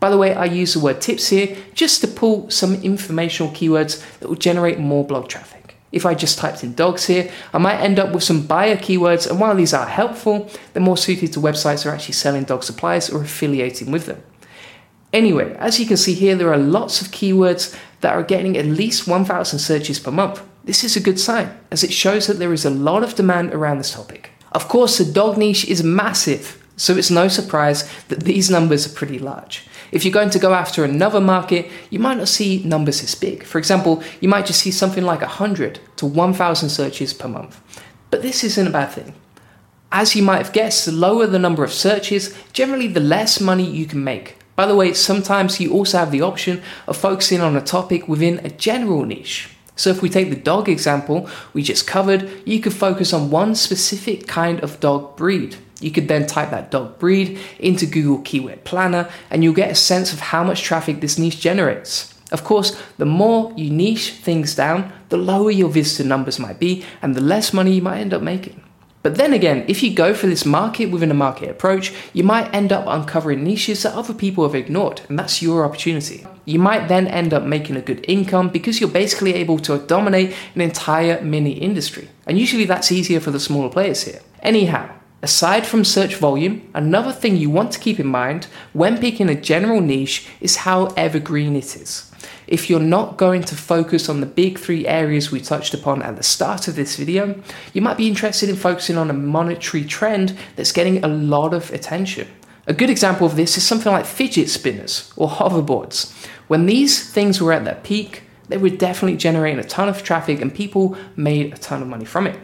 By 0.00 0.10
the 0.10 0.18
way, 0.18 0.34
I 0.34 0.46
use 0.46 0.74
the 0.74 0.80
word 0.80 1.00
tips 1.00 1.28
here 1.28 1.56
just 1.72 2.00
to 2.00 2.08
pull 2.08 2.50
some 2.50 2.82
informational 2.82 3.52
keywords 3.52 4.04
that 4.18 4.28
will 4.28 4.34
generate 4.34 4.80
more 4.80 5.04
blog 5.04 5.28
traffic. 5.28 5.59
If 5.92 6.06
I 6.06 6.14
just 6.14 6.38
typed 6.38 6.62
in 6.62 6.74
dogs 6.74 7.06
here, 7.06 7.30
I 7.52 7.58
might 7.58 7.80
end 7.80 7.98
up 7.98 8.12
with 8.12 8.22
some 8.22 8.46
buyer 8.46 8.76
keywords, 8.76 9.28
and 9.28 9.40
while 9.40 9.56
these 9.56 9.74
are 9.74 9.86
helpful, 9.86 10.48
they're 10.72 10.82
more 10.82 10.96
suited 10.96 11.32
to 11.32 11.40
websites 11.40 11.82
that 11.82 11.86
are 11.86 11.94
actually 11.94 12.14
selling 12.14 12.44
dog 12.44 12.62
supplies 12.62 13.10
or 13.10 13.22
affiliating 13.22 13.90
with 13.90 14.06
them. 14.06 14.22
Anyway, 15.12 15.56
as 15.58 15.80
you 15.80 15.86
can 15.86 15.96
see 15.96 16.14
here, 16.14 16.36
there 16.36 16.52
are 16.52 16.58
lots 16.58 17.02
of 17.02 17.08
keywords 17.08 17.76
that 18.00 18.14
are 18.14 18.22
getting 18.22 18.56
at 18.56 18.66
least 18.66 19.08
1,000 19.08 19.58
searches 19.58 19.98
per 19.98 20.12
month. 20.12 20.42
This 20.64 20.84
is 20.84 20.94
a 20.94 21.00
good 21.00 21.18
sign, 21.18 21.58
as 21.72 21.82
it 21.82 21.92
shows 21.92 22.28
that 22.28 22.38
there 22.38 22.52
is 22.52 22.64
a 22.64 22.70
lot 22.70 23.02
of 23.02 23.16
demand 23.16 23.52
around 23.52 23.78
this 23.78 23.92
topic. 23.92 24.30
Of 24.52 24.68
course, 24.68 24.98
the 24.98 25.12
dog 25.12 25.36
niche 25.36 25.64
is 25.64 25.82
massive, 25.82 26.59
so 26.80 26.96
it's 26.96 27.10
no 27.10 27.28
surprise 27.28 27.86
that 28.08 28.20
these 28.20 28.48
numbers 28.48 28.86
are 28.86 28.96
pretty 28.96 29.18
large. 29.18 29.66
If 29.92 30.02
you're 30.02 30.14
going 30.14 30.30
to 30.30 30.38
go 30.38 30.54
after 30.54 30.82
another 30.82 31.20
market, 31.20 31.70
you 31.90 31.98
might 31.98 32.16
not 32.16 32.28
see 32.28 32.62
numbers 32.64 33.02
this 33.02 33.14
big. 33.14 33.44
For 33.44 33.58
example, 33.58 34.02
you 34.20 34.30
might 34.30 34.46
just 34.46 34.60
see 34.60 34.70
something 34.70 35.04
like 35.04 35.20
100 35.20 35.78
to 35.96 36.06
1,000 36.06 36.70
searches 36.70 37.12
per 37.12 37.28
month. 37.28 37.60
But 38.10 38.22
this 38.22 38.42
isn't 38.44 38.66
a 38.66 38.70
bad 38.70 38.92
thing. 38.92 39.12
As 39.92 40.16
you 40.16 40.22
might 40.22 40.38
have 40.38 40.54
guessed, 40.54 40.86
the 40.86 40.92
lower 40.92 41.26
the 41.26 41.38
number 41.38 41.64
of 41.64 41.72
searches, 41.72 42.34
generally 42.54 42.86
the 42.86 42.98
less 42.98 43.42
money 43.42 43.70
you 43.70 43.84
can 43.84 44.02
make. 44.02 44.38
By 44.56 44.64
the 44.64 44.74
way, 44.74 44.94
sometimes 44.94 45.60
you 45.60 45.74
also 45.74 45.98
have 45.98 46.10
the 46.10 46.22
option 46.22 46.62
of 46.86 46.96
focusing 46.96 47.42
on 47.42 47.56
a 47.56 47.60
topic 47.60 48.08
within 48.08 48.38
a 48.38 48.48
general 48.48 49.04
niche. 49.04 49.50
So, 49.76 49.90
if 49.90 50.00
we 50.00 50.08
take 50.08 50.30
the 50.30 50.36
dog 50.36 50.68
example 50.68 51.28
we 51.52 51.62
just 51.62 51.86
covered, 51.86 52.30
you 52.46 52.60
could 52.60 52.74
focus 52.74 53.12
on 53.12 53.30
one 53.30 53.54
specific 53.54 54.26
kind 54.26 54.60
of 54.60 54.80
dog 54.80 55.16
breed. 55.16 55.56
You 55.80 55.90
could 55.90 56.08
then 56.08 56.26
type 56.26 56.50
that 56.50 56.70
dog 56.70 56.98
breed 56.98 57.38
into 57.58 57.86
Google 57.86 58.18
Keyword 58.22 58.64
Planner 58.64 59.10
and 59.30 59.42
you'll 59.42 59.54
get 59.54 59.70
a 59.70 59.74
sense 59.74 60.12
of 60.12 60.20
how 60.20 60.44
much 60.44 60.62
traffic 60.62 61.00
this 61.00 61.18
niche 61.18 61.40
generates. 61.40 62.14
Of 62.32 62.44
course, 62.44 62.80
the 62.96 63.06
more 63.06 63.52
you 63.56 63.70
niche 63.70 64.12
things 64.12 64.54
down, 64.54 64.92
the 65.08 65.16
lower 65.16 65.50
your 65.50 65.68
visitor 65.68 66.08
numbers 66.08 66.38
might 66.38 66.60
be 66.60 66.84
and 67.02 67.14
the 67.14 67.20
less 67.20 67.52
money 67.52 67.72
you 67.72 67.82
might 67.82 68.00
end 68.00 68.14
up 68.14 68.22
making. 68.22 68.62
But 69.02 69.16
then 69.16 69.32
again, 69.32 69.64
if 69.66 69.82
you 69.82 69.94
go 69.94 70.12
for 70.12 70.26
this 70.26 70.44
market 70.44 70.86
within 70.86 71.10
a 71.10 71.14
market 71.14 71.48
approach, 71.48 71.92
you 72.12 72.22
might 72.22 72.54
end 72.54 72.70
up 72.70 72.84
uncovering 72.86 73.42
niches 73.42 73.82
that 73.82 73.94
other 73.94 74.12
people 74.12 74.44
have 74.44 74.54
ignored, 74.54 75.00
and 75.08 75.18
that's 75.18 75.40
your 75.40 75.64
opportunity. 75.64 76.26
You 76.44 76.58
might 76.58 76.88
then 76.88 77.06
end 77.06 77.32
up 77.32 77.44
making 77.44 77.76
a 77.76 77.80
good 77.80 78.04
income 78.06 78.50
because 78.50 78.78
you're 78.78 78.90
basically 78.90 79.32
able 79.34 79.58
to 79.60 79.78
dominate 79.78 80.34
an 80.54 80.60
entire 80.60 81.22
mini 81.22 81.52
industry. 81.52 82.10
And 82.26 82.38
usually 82.38 82.66
that's 82.66 82.92
easier 82.92 83.20
for 83.20 83.30
the 83.30 83.40
smaller 83.40 83.70
players 83.70 84.02
here. 84.02 84.20
Anyhow, 84.42 84.90
Aside 85.22 85.66
from 85.66 85.84
search 85.84 86.16
volume, 86.16 86.62
another 86.72 87.12
thing 87.12 87.36
you 87.36 87.50
want 87.50 87.72
to 87.72 87.78
keep 87.78 88.00
in 88.00 88.06
mind 88.06 88.46
when 88.72 88.96
picking 88.96 89.28
a 89.28 89.38
general 89.38 89.82
niche 89.82 90.26
is 90.40 90.56
how 90.56 90.86
evergreen 90.96 91.56
it 91.56 91.76
is. 91.76 92.10
If 92.46 92.70
you're 92.70 92.80
not 92.80 93.18
going 93.18 93.42
to 93.42 93.54
focus 93.54 94.08
on 94.08 94.20
the 94.20 94.26
big 94.26 94.58
three 94.58 94.86
areas 94.86 95.30
we 95.30 95.42
touched 95.42 95.74
upon 95.74 96.00
at 96.02 96.16
the 96.16 96.22
start 96.22 96.68
of 96.68 96.74
this 96.74 96.96
video, 96.96 97.38
you 97.74 97.82
might 97.82 97.98
be 97.98 98.08
interested 98.08 98.48
in 98.48 98.56
focusing 98.56 98.96
on 98.96 99.10
a 99.10 99.14
monetary 99.14 99.84
trend 99.84 100.38
that's 100.56 100.72
getting 100.72 101.04
a 101.04 101.08
lot 101.08 101.52
of 101.52 101.70
attention. 101.70 102.26
A 102.66 102.72
good 102.72 102.88
example 102.88 103.26
of 103.26 103.36
this 103.36 103.58
is 103.58 103.66
something 103.66 103.92
like 103.92 104.06
fidget 104.06 104.48
spinners 104.48 105.12
or 105.16 105.28
hoverboards. 105.28 106.14
When 106.48 106.64
these 106.64 107.12
things 107.12 107.42
were 107.42 107.52
at 107.52 107.66
their 107.66 107.74
peak, 107.74 108.22
they 108.48 108.56
were 108.56 108.70
definitely 108.70 109.18
generating 109.18 109.60
a 109.60 109.64
ton 109.64 109.90
of 109.90 110.02
traffic 110.02 110.40
and 110.40 110.54
people 110.54 110.96
made 111.14 111.52
a 111.52 111.58
ton 111.58 111.82
of 111.82 111.88
money 111.88 112.06
from 112.06 112.26
it. 112.26 112.40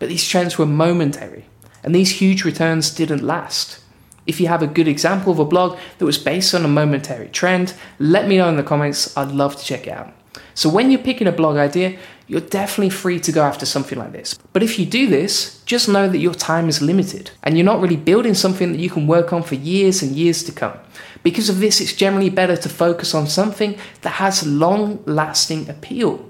But 0.00 0.08
these 0.08 0.26
trends 0.26 0.58
were 0.58 0.66
momentary 0.66 1.46
and 1.86 1.94
these 1.94 2.20
huge 2.20 2.44
returns 2.44 2.90
didn't 2.90 3.22
last. 3.22 3.78
If 4.26 4.40
you 4.40 4.48
have 4.48 4.60
a 4.60 4.66
good 4.66 4.88
example 4.88 5.32
of 5.32 5.38
a 5.38 5.44
blog 5.44 5.78
that 5.98 6.04
was 6.04 6.18
based 6.18 6.52
on 6.52 6.64
a 6.64 6.68
momentary 6.68 7.28
trend, 7.28 7.74
let 8.00 8.26
me 8.26 8.38
know 8.38 8.48
in 8.48 8.56
the 8.56 8.64
comments. 8.64 9.16
I'd 9.16 9.30
love 9.30 9.54
to 9.56 9.64
check 9.64 9.86
it 9.86 9.92
out. 9.92 10.12
So, 10.52 10.68
when 10.68 10.90
you're 10.90 11.00
picking 11.00 11.28
a 11.28 11.32
blog 11.32 11.56
idea, 11.56 11.96
you're 12.26 12.40
definitely 12.40 12.90
free 12.90 13.20
to 13.20 13.30
go 13.30 13.42
after 13.42 13.64
something 13.64 13.96
like 13.96 14.10
this. 14.10 14.36
But 14.52 14.64
if 14.64 14.80
you 14.80 14.86
do 14.86 15.06
this, 15.06 15.62
just 15.64 15.88
know 15.88 16.08
that 16.08 16.18
your 16.18 16.34
time 16.34 16.68
is 16.68 16.82
limited 16.82 17.30
and 17.44 17.56
you're 17.56 17.64
not 17.64 17.80
really 17.80 17.96
building 17.96 18.34
something 18.34 18.72
that 18.72 18.80
you 18.80 18.90
can 18.90 19.06
work 19.06 19.32
on 19.32 19.44
for 19.44 19.54
years 19.54 20.02
and 20.02 20.16
years 20.16 20.42
to 20.44 20.52
come. 20.52 20.76
Because 21.22 21.48
of 21.48 21.60
this, 21.60 21.80
it's 21.80 21.92
generally 21.92 22.30
better 22.30 22.56
to 22.56 22.68
focus 22.68 23.14
on 23.14 23.28
something 23.28 23.78
that 24.00 24.14
has 24.14 24.44
long 24.44 25.04
lasting 25.06 25.68
appeal. 25.68 26.25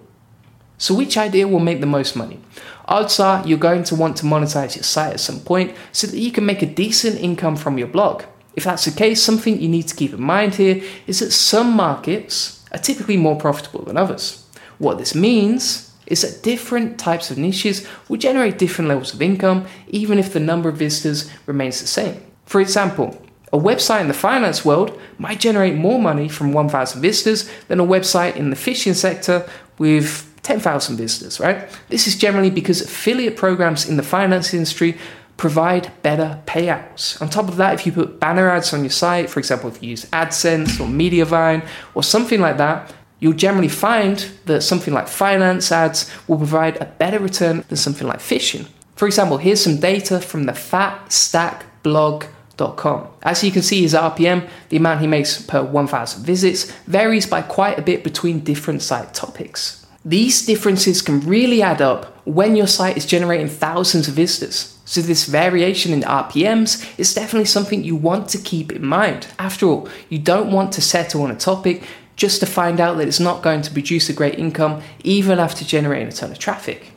So, 0.79 0.95
which 0.95 1.17
idea 1.17 1.49
will 1.49 1.61
make 1.61 1.81
the 1.81 1.87
most 1.87 2.17
money? 2.17 2.41
Odds 2.87 3.19
are 3.19 3.47
you're 3.47 3.59
going 3.59 3.85
to 3.85 3.95
want 3.95 4.17
to 4.19 4.27
monetize 4.27 4.77
your 4.77 4.83
site 4.83 5.15
at 5.15 5.21
some 5.21 5.41
point 5.41 5.75
so 5.93 6.07
that 6.07 6.19
you 6.19 6.31
can 6.31 6.47
make 6.47 6.63
a 6.63 6.67
decent 6.67 7.19
income 7.19 7.57
from 7.57 7.79
your 7.79 7.89
blog. 7.89 8.25
If 8.55 8.65
that's 8.65 8.85
the 8.85 8.91
case, 8.91 9.23
something 9.23 9.61
you 9.61 9.69
need 9.69 9.89
to 9.89 9.97
keep 9.97 10.13
in 10.13 10.23
mind 10.23 10.55
here 10.55 10.83
is 11.07 11.21
that 11.21 11.31
some 11.33 11.73
markets 11.73 12.65
are 12.73 12.79
typically 12.79 13.17
more 13.17 13.37
profitable 13.37 13.85
than 13.85 13.97
others. 13.97 14.47
What 14.79 14.99
this 14.99 15.15
means 15.15 15.95
is 16.07 16.23
that 16.23 16.43
different 16.43 16.99
types 16.99 17.31
of 17.31 17.39
niches 17.39 17.87
will 18.09 18.17
generate 18.17 18.59
different 18.59 18.89
levels 18.89 19.13
of 19.13 19.21
income, 19.21 19.67
even 19.89 20.19
if 20.19 20.33
the 20.33 20.41
number 20.41 20.69
of 20.69 20.77
visitors 20.77 21.31
remains 21.47 21.81
the 21.81 21.87
same. 21.87 22.23
For 22.45 22.61
example, 22.61 23.21
a 23.53 23.59
website 23.59 24.03
in 24.03 24.09
the 24.09 24.15
finance 24.15 24.65
world 24.65 24.99
might 25.19 25.41
generate 25.41 25.75
more 25.75 25.99
money 25.99 26.29
from 26.29 26.53
1,000 26.53 27.01
visitors 27.01 27.51
than 27.69 27.81
a 27.81 27.87
website 27.87 28.37
in 28.37 28.51
the 28.51 28.57
fishing 28.57 28.95
sector 28.95 29.49
with 29.79 30.33
10,000 30.47 30.97
visitors, 30.97 31.39
right? 31.41 31.69
This 31.89 32.07
is 32.07 32.17
generally 32.17 32.51
because 32.51 32.81
affiliate 32.81 33.37
programs 33.37 33.89
in 33.89 33.97
the 33.97 34.05
finance 34.05 34.55
industry 34.55 34.97
provide 35.37 35.91
better 36.03 36.41
payouts. 36.47 37.21
On 37.21 37.29
top 37.29 37.49
of 37.49 37.57
that, 37.57 37.75
if 37.75 37.85
you 37.85 37.91
put 37.91 38.21
banner 38.21 38.49
ads 38.49 38.73
on 38.73 38.83
your 38.83 38.91
site, 38.91 39.29
for 39.29 39.41
example, 39.41 39.69
if 39.69 39.83
you 39.83 39.91
use 39.91 40.05
AdSense 40.07 40.79
or 40.79 40.87
Mediavine 40.87 41.67
or 41.95 42.05
something 42.05 42.41
like 42.41 42.59
that, 42.59 42.95
you'll 43.19 43.33
generally 43.33 43.67
find 43.67 44.31
that 44.45 44.63
something 44.63 44.95
like 44.95 45.09
finance 45.09 45.73
ads 45.73 46.09
will 46.29 46.39
provide 46.39 46.81
a 46.81 46.85
better 46.85 47.19
return 47.19 47.65
than 47.67 47.77
something 47.77 48.07
like 48.07 48.21
fishing. 48.21 48.67
For 48.95 49.07
example, 49.07 49.39
here's 49.39 49.61
some 49.61 49.81
data 49.81 50.21
from 50.21 50.45
the 50.45 50.53
fatstackblog.com. 50.53 53.09
As 53.23 53.43
you 53.43 53.51
can 53.51 53.63
see, 53.63 53.83
his 53.83 53.95
RPM, 53.95 54.49
the 54.69 54.77
amount 54.77 55.01
he 55.01 55.09
makes 55.09 55.43
per 55.43 55.65
1,000 55.65 56.25
visits, 56.25 56.71
varies 56.87 57.27
by 57.27 57.43
quite 57.43 57.81
a 57.81 57.83
bit 57.83 58.05
between 58.05 58.45
different 58.45 58.81
site 58.81 59.13
topics. 59.13 59.83
These 60.07 60.47
differences 60.47 61.03
can 61.03 61.19
really 61.19 61.63
add 61.63 61.83
up 61.83 62.25
when 62.25 62.55
your 62.55 62.69
site 62.69 62.97
is 62.97 63.05
generating 63.05 63.49
thousands 63.49 64.07
of 64.07 64.15
visitors. 64.15 64.79
So, 64.85 65.01
this 65.01 65.27
variation 65.27 65.93
in 65.93 66.03
RPMs 66.03 66.97
is 66.97 67.13
definitely 67.13 67.47
something 67.47 67.83
you 67.83 67.97
want 67.97 68.29
to 68.29 68.39
keep 68.39 68.71
in 68.71 68.87
mind. 68.87 69.27
After 69.37 69.67
all, 69.67 69.89
you 70.09 70.21
don't 70.21 70.53
want 70.53 70.71
to 70.75 70.81
settle 70.81 71.23
on 71.23 71.33
a 71.33 71.35
topic 71.35 71.83
just 72.15 72.39
to 72.39 72.47
find 72.47 72.79
out 72.81 72.99
that 72.99 73.09
it's 73.09 73.19
not 73.19 73.43
going 73.43 73.63
to 73.63 73.73
produce 73.73 74.09
a 74.09 74.13
great 74.13 74.39
income 74.39 74.81
even 75.03 75.41
after 75.41 75.65
generating 75.65 76.07
a 76.07 76.13
ton 76.13 76.31
of 76.31 76.39
traffic. 76.39 76.93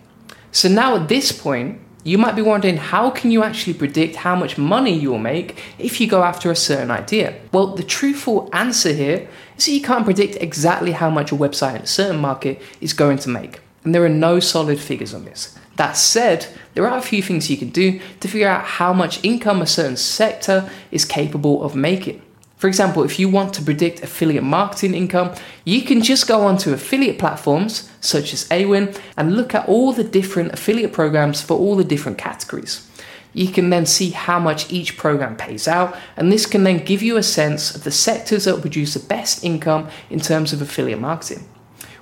So, 0.52 0.70
now 0.70 0.96
at 0.96 1.08
this 1.08 1.32
point, 1.32 1.82
you 2.04 2.18
might 2.18 2.36
be 2.36 2.42
wondering 2.42 2.78
how 2.78 3.10
can 3.10 3.32
you 3.32 3.44
actually 3.44 3.74
predict 3.74 4.16
how 4.18 4.36
much 4.36 4.58
money 4.58 4.94
you 4.94 5.12
will 5.12 5.20
make 5.20 5.62
if 5.78 6.00
you 6.00 6.08
go 6.08 6.24
after 6.24 6.50
a 6.50 6.56
certain 6.56 6.92
idea? 6.92 7.40
Well, 7.52 7.68
the 7.76 7.84
truthful 7.84 8.50
answer 8.54 8.94
here 8.94 9.28
is 9.58 9.66
that 9.66 9.72
you 9.72 9.82
can't 9.82 10.06
predict 10.06 10.36
exactly 10.38 10.94
how 10.94 11.10
much 11.10 11.32
a 11.32 11.36
website 11.36 11.76
in 11.76 11.82
a 11.82 11.88
certain 11.88 12.22
market 12.22 12.62
is 12.80 12.94
going 12.94 13.18
to 13.20 13.30
make. 13.30 13.60
And 13.84 13.94
there 13.94 14.06
are 14.06 14.10
no 14.10 14.40
solid 14.40 14.80
figures 14.80 15.14
on 15.14 15.26
this. 15.26 15.58
That 15.76 15.94
said, 15.94 16.48
there 16.74 16.88
are 16.88 16.98
a 16.98 17.02
few 17.02 17.22
things 17.22 17.50
you 17.50 17.58
can 17.58 17.70
do 17.70 18.00
to 18.20 18.28
figure 18.28 18.50
out 18.50 18.64
how 18.64 18.92
much 18.92 19.24
income 19.24 19.62
a 19.62 19.68
certain 19.68 19.98
sector 19.98 20.70
is 20.92 21.06
capable 21.06 21.64
of 21.64 21.76
making. 21.76 22.22
For 22.60 22.68
example, 22.68 23.06
if 23.06 23.18
you 23.18 23.30
want 23.30 23.54
to 23.54 23.62
predict 23.62 24.04
affiliate 24.04 24.44
marketing 24.44 24.94
income, 24.94 25.34
you 25.64 25.82
can 25.82 26.04
just 26.04 26.28
go 26.28 26.42
onto 26.42 26.74
affiliate 26.74 27.18
platforms 27.18 27.90
such 28.02 28.34
as 28.34 28.50
Awin 28.50 29.00
and 29.16 29.38
look 29.38 29.56
at 29.56 29.66
all 29.70 29.94
the 29.94 30.04
different 30.04 30.52
affiliate 30.52 30.92
programs 30.92 31.42
for 31.42 31.58
all 31.58 31.78
the 31.78 31.86
different 31.86 32.18
categories. 32.18 32.86
You 33.34 33.48
can 33.48 33.70
then 33.70 33.86
see 33.86 34.10
how 34.10 34.40
much 34.40 34.70
each 34.74 34.98
program 34.98 35.38
pays 35.38 35.70
out, 35.70 35.96
and 36.18 36.34
this 36.34 36.46
can 36.46 36.66
then 36.66 36.84
give 36.84 37.02
you 37.02 37.16
a 37.16 37.24
sense 37.24 37.74
of 37.74 37.86
the 37.86 37.92
sectors 37.92 38.44
that 38.44 38.60
produce 38.60 38.94
the 38.94 39.08
best 39.08 39.42
income 39.42 39.88
in 40.10 40.20
terms 40.20 40.52
of 40.52 40.62
affiliate 40.62 41.00
marketing. 41.00 41.48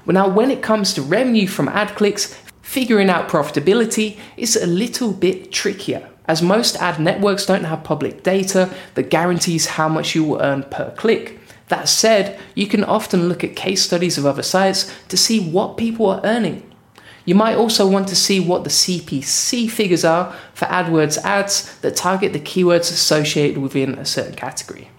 Well, 0.08 0.16
now, 0.16 0.28
when 0.28 0.50
it 0.50 0.64
comes 0.64 0.92
to 0.96 1.04
revenue 1.04 1.46
from 1.46 1.68
ad 1.68 1.90
clicks, 1.90 2.34
figuring 2.64 3.12
out 3.12 3.30
profitability 3.30 4.18
is 4.38 4.56
a 4.56 4.66
little 4.66 5.12
bit 5.12 5.52
trickier 5.52 6.10
as 6.28 6.42
most 6.42 6.76
ad 6.78 7.00
networks 7.00 7.46
don't 7.46 7.64
have 7.64 7.84
public 7.84 8.24
data 8.24 8.74
that 8.96 9.10
guarantees 9.10 9.66
how 9.66 9.88
much 9.88 10.14
you 10.14 10.24
will 10.24 10.42
earn 10.42 10.64
per 10.64 10.92
click. 10.92 11.40
That 11.70 11.90
said, 11.90 12.40
you 12.56 12.68
can 12.68 12.84
often 12.84 13.28
look 13.28 13.44
at 13.44 13.56
case 13.56 13.82
studies 13.84 14.18
of 14.18 14.26
other 14.26 14.44
sites 14.44 14.94
to 15.10 15.18
see 15.18 15.40
what 15.40 15.78
people 15.78 16.08
are 16.08 16.22
earning. 16.24 16.64
You 17.26 17.36
might 17.36 17.56
also 17.56 17.86
want 17.86 18.08
to 18.08 18.16
see 18.16 18.40
what 18.40 18.64
the 18.64 18.70
CPC 18.70 19.70
figures 19.70 20.06
are 20.06 20.34
for 20.54 20.66
AdWords 20.66 21.18
ads 21.24 21.78
that 21.80 21.98
target 21.98 22.32
the 22.32 22.40
keywords 22.40 22.92
associated 22.92 23.58
within 23.62 23.96
a 23.96 24.06
certain 24.06 24.36
category. 24.36 24.90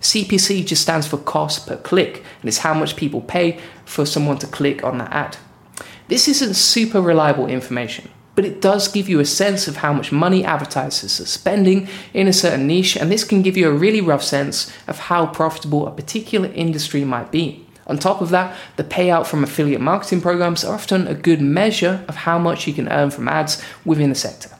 CPC 0.00 0.66
just 0.66 0.82
stands 0.82 1.06
for 1.06 1.16
cost 1.16 1.66
per 1.66 1.76
click 1.76 2.24
and 2.40 2.48
is 2.48 2.58
how 2.58 2.74
much 2.74 2.96
people 2.96 3.22
pay 3.22 3.58
for 3.86 4.04
someone 4.04 4.36
to 4.38 4.46
click 4.46 4.84
on 4.84 4.98
that 4.98 5.12
ad. 5.12 5.36
This 6.08 6.28
isn't 6.28 6.54
super 6.54 7.00
reliable 7.00 7.46
information 7.46 8.10
but 8.34 8.44
it 8.44 8.60
does 8.60 8.88
give 8.88 9.08
you 9.08 9.20
a 9.20 9.24
sense 9.24 9.68
of 9.68 9.76
how 9.76 9.92
much 9.92 10.12
money 10.12 10.44
advertisers 10.44 11.20
are 11.20 11.26
spending 11.26 11.88
in 12.14 12.28
a 12.28 12.32
certain 12.32 12.66
niche, 12.66 12.96
and 12.96 13.10
this 13.10 13.24
can 13.24 13.42
give 13.42 13.56
you 13.56 13.68
a 13.68 13.72
really 13.72 14.00
rough 14.00 14.22
sense 14.22 14.72
of 14.86 14.98
how 14.98 15.26
profitable 15.26 15.86
a 15.86 15.90
particular 15.90 16.48
industry 16.54 17.04
might 17.04 17.30
be. 17.30 17.66
On 17.86 17.98
top 17.98 18.20
of 18.20 18.30
that, 18.30 18.56
the 18.76 18.84
payout 18.84 19.26
from 19.26 19.42
affiliate 19.42 19.80
marketing 19.80 20.20
programs 20.20 20.64
are 20.64 20.74
often 20.74 21.06
a 21.06 21.14
good 21.14 21.40
measure 21.40 22.04
of 22.08 22.16
how 22.16 22.38
much 22.38 22.66
you 22.66 22.72
can 22.72 22.88
earn 22.88 23.10
from 23.10 23.28
ads 23.28 23.62
within 23.84 24.10
a 24.10 24.14
sector. 24.14 24.50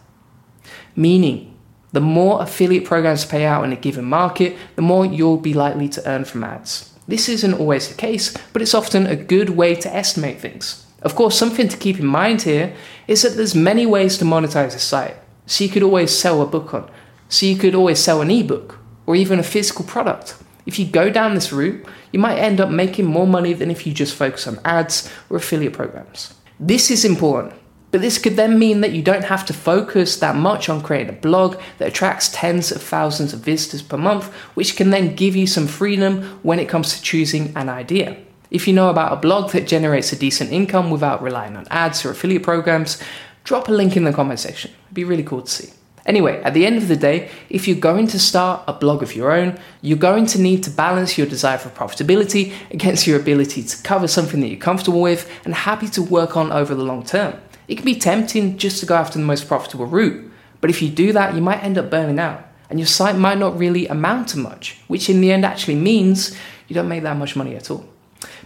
Meaning, 0.96 1.56
the 1.92 2.00
more 2.00 2.42
affiliate 2.42 2.84
programs 2.84 3.24
pay 3.24 3.44
out 3.44 3.64
in 3.64 3.72
a 3.72 3.76
given 3.76 4.04
market, 4.04 4.56
the 4.76 4.82
more 4.82 5.06
you'll 5.06 5.36
be 5.36 5.54
likely 5.54 5.88
to 5.90 6.08
earn 6.08 6.24
from 6.24 6.44
ads. 6.44 6.92
This 7.06 7.28
isn't 7.28 7.54
always 7.54 7.88
the 7.88 7.94
case, 7.94 8.34
but 8.52 8.62
it's 8.62 8.74
often 8.74 9.06
a 9.06 9.16
good 9.16 9.50
way 9.50 9.74
to 9.76 9.94
estimate 9.94 10.40
things. 10.40 10.81
Of 11.02 11.14
course, 11.14 11.38
something 11.38 11.68
to 11.68 11.76
keep 11.76 11.98
in 11.98 12.06
mind 12.06 12.42
here 12.42 12.74
is 13.08 13.22
that 13.22 13.36
there's 13.36 13.54
many 13.54 13.86
ways 13.86 14.18
to 14.18 14.24
monetize 14.24 14.74
a 14.74 14.78
site. 14.78 15.16
So 15.46 15.64
you 15.64 15.70
could 15.70 15.82
always 15.82 16.16
sell 16.16 16.40
a 16.40 16.46
book 16.46 16.72
on. 16.72 16.88
So 17.28 17.46
you 17.46 17.56
could 17.56 17.74
always 17.74 17.98
sell 17.98 18.20
an 18.20 18.30
ebook 18.30 18.78
or 19.06 19.16
even 19.16 19.38
a 19.38 19.42
physical 19.42 19.84
product. 19.84 20.36
If 20.64 20.78
you 20.78 20.86
go 20.86 21.10
down 21.10 21.34
this 21.34 21.52
route, 21.52 21.84
you 22.12 22.20
might 22.20 22.38
end 22.38 22.60
up 22.60 22.70
making 22.70 23.06
more 23.06 23.26
money 23.26 23.52
than 23.52 23.70
if 23.70 23.86
you 23.86 23.92
just 23.92 24.14
focus 24.14 24.46
on 24.46 24.60
ads 24.64 25.10
or 25.28 25.38
affiliate 25.38 25.72
programs. 25.72 26.34
This 26.60 26.90
is 26.90 27.04
important, 27.04 27.54
but 27.90 28.00
this 28.00 28.18
could 28.18 28.36
then 28.36 28.58
mean 28.58 28.80
that 28.82 28.92
you 28.92 29.02
don't 29.02 29.24
have 29.24 29.44
to 29.46 29.52
focus 29.52 30.16
that 30.18 30.36
much 30.36 30.68
on 30.68 30.82
creating 30.82 31.08
a 31.08 31.18
blog 31.18 31.60
that 31.78 31.88
attracts 31.88 32.30
tens 32.32 32.70
of 32.70 32.80
thousands 32.80 33.32
of 33.32 33.40
visitors 33.40 33.82
per 33.82 33.96
month, 33.98 34.32
which 34.54 34.76
can 34.76 34.90
then 34.90 35.16
give 35.16 35.34
you 35.34 35.48
some 35.48 35.66
freedom 35.66 36.22
when 36.44 36.60
it 36.60 36.68
comes 36.68 36.94
to 36.94 37.02
choosing 37.02 37.52
an 37.56 37.68
idea. 37.68 38.16
If 38.52 38.68
you 38.68 38.74
know 38.74 38.90
about 38.90 39.14
a 39.14 39.16
blog 39.16 39.50
that 39.52 39.66
generates 39.66 40.12
a 40.12 40.16
decent 40.16 40.52
income 40.52 40.90
without 40.90 41.22
relying 41.22 41.56
on 41.56 41.66
ads 41.70 42.04
or 42.04 42.10
affiliate 42.10 42.42
programs, 42.42 43.02
drop 43.44 43.66
a 43.68 43.72
link 43.72 43.96
in 43.96 44.04
the 44.04 44.12
comment 44.12 44.40
section. 44.40 44.72
It'd 44.84 44.94
be 44.94 45.04
really 45.04 45.22
cool 45.22 45.40
to 45.40 45.50
see. 45.50 45.72
Anyway, 46.04 46.38
at 46.42 46.52
the 46.52 46.66
end 46.66 46.76
of 46.76 46.86
the 46.86 46.96
day, 46.96 47.30
if 47.48 47.66
you're 47.66 47.78
going 47.78 48.06
to 48.08 48.18
start 48.18 48.62
a 48.68 48.74
blog 48.74 49.02
of 49.02 49.16
your 49.16 49.32
own, 49.32 49.58
you're 49.80 49.96
going 49.96 50.26
to 50.26 50.38
need 50.38 50.62
to 50.64 50.70
balance 50.70 51.16
your 51.16 51.26
desire 51.26 51.56
for 51.56 51.70
profitability 51.70 52.52
against 52.70 53.06
your 53.06 53.18
ability 53.18 53.62
to 53.62 53.82
cover 53.84 54.06
something 54.06 54.40
that 54.40 54.48
you're 54.48 54.58
comfortable 54.58 55.00
with 55.00 55.30
and 55.46 55.54
happy 55.54 55.88
to 55.88 56.02
work 56.02 56.36
on 56.36 56.52
over 56.52 56.74
the 56.74 56.84
long 56.84 57.02
term. 57.04 57.40
It 57.68 57.76
can 57.76 57.86
be 57.86 57.94
tempting 57.94 58.58
just 58.58 58.80
to 58.80 58.86
go 58.86 58.96
after 58.96 59.18
the 59.18 59.24
most 59.24 59.48
profitable 59.48 59.86
route, 59.86 60.30
but 60.60 60.68
if 60.68 60.82
you 60.82 60.90
do 60.90 61.14
that, 61.14 61.34
you 61.34 61.40
might 61.40 61.64
end 61.64 61.78
up 61.78 61.88
burning 61.88 62.18
out 62.18 62.46
and 62.68 62.78
your 62.78 62.86
site 62.86 63.16
might 63.16 63.38
not 63.38 63.58
really 63.58 63.86
amount 63.86 64.28
to 64.28 64.38
much, 64.38 64.78
which 64.88 65.08
in 65.08 65.22
the 65.22 65.32
end 65.32 65.46
actually 65.46 65.76
means 65.76 66.36
you 66.68 66.74
don't 66.74 66.88
make 66.88 67.02
that 67.04 67.16
much 67.16 67.34
money 67.34 67.56
at 67.56 67.70
all. 67.70 67.91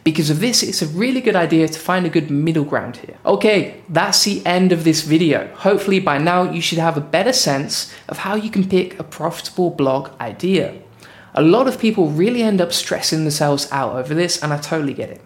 Because 0.06 0.30
of 0.30 0.38
this, 0.38 0.62
it's 0.62 0.82
a 0.82 0.86
really 0.86 1.20
good 1.20 1.34
idea 1.34 1.66
to 1.66 1.80
find 1.80 2.06
a 2.06 2.08
good 2.08 2.30
middle 2.30 2.62
ground 2.62 2.98
here. 2.98 3.16
Okay, 3.26 3.82
that's 3.88 4.22
the 4.22 4.40
end 4.46 4.70
of 4.70 4.84
this 4.84 5.02
video. 5.02 5.52
Hopefully 5.56 5.98
by 5.98 6.16
now 6.16 6.48
you 6.48 6.60
should 6.60 6.78
have 6.78 6.96
a 6.96 7.00
better 7.00 7.32
sense 7.32 7.92
of 8.08 8.18
how 8.18 8.36
you 8.36 8.48
can 8.48 8.68
pick 8.68 8.96
a 9.00 9.02
profitable 9.02 9.70
blog 9.70 10.10
idea. 10.20 10.80
A 11.34 11.42
lot 11.42 11.66
of 11.66 11.80
people 11.80 12.08
really 12.08 12.44
end 12.44 12.60
up 12.60 12.72
stressing 12.72 13.24
themselves 13.24 13.66
out 13.72 13.96
over 13.96 14.14
this, 14.14 14.40
and 14.40 14.52
I 14.52 14.58
totally 14.58 14.94
get 14.94 15.10
it 15.10 15.25